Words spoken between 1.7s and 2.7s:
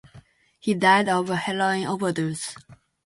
overdose.